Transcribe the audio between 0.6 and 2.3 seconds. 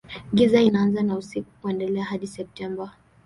inaanza na usiku huendelea hadi